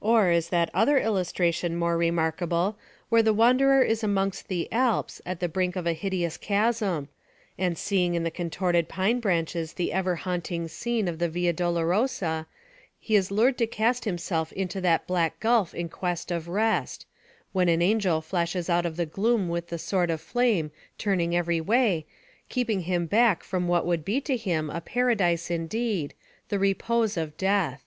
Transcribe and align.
Or, 0.00 0.32
is 0.32 0.48
that 0.48 0.68
other 0.74 0.98
illustration 0.98 1.76
more 1.76 1.96
remarkable, 1.96 2.76
where 3.08 3.22
the 3.22 3.32
wanderer 3.32 3.82
is 3.82 4.02
amongst 4.02 4.48
the 4.48 4.66
Alps, 4.72 5.22
at 5.24 5.38
the 5.38 5.48
brink 5.48 5.76
of 5.76 5.86
a 5.86 5.92
hideous 5.92 6.36
chasm; 6.36 7.08
and 7.56 7.78
seeing 7.78 8.16
in 8.16 8.24
the 8.24 8.32
contorted 8.32 8.88
pine 8.88 9.20
branches 9.20 9.74
the 9.74 9.92
ever 9.92 10.16
haunting 10.16 10.66
scene 10.66 11.06
of 11.06 11.20
the 11.20 11.28
Via 11.28 11.52
Dolorosa, 11.52 12.48
he 12.98 13.14
is 13.14 13.30
lured 13.30 13.56
to 13.58 13.68
cast 13.68 14.06
himself 14.06 14.52
into 14.54 14.80
that 14.80 15.06
black 15.06 15.38
gulf 15.38 15.72
in 15.72 15.88
quest 15.88 16.32
of 16.32 16.48
rest, 16.48 17.06
when 17.52 17.68
an 17.68 17.80
angel 17.80 18.20
flashes 18.20 18.68
out 18.68 18.84
of 18.84 18.96
the 18.96 19.06
gloom 19.06 19.48
with 19.48 19.68
the 19.68 19.78
sword 19.78 20.10
of 20.10 20.20
flame 20.20 20.72
turning 20.98 21.36
every 21.36 21.60
way, 21.60 22.06
keeping 22.48 22.80
him 22.80 23.06
back 23.06 23.44
from 23.44 23.68
what 23.68 23.86
would 23.86 24.04
be 24.04 24.20
to 24.22 24.36
him 24.36 24.68
a 24.68 24.80
Paradise 24.80 25.48
indeed, 25.48 26.12
the 26.48 26.58
repose 26.58 27.16
of 27.16 27.36
Death? 27.36 27.84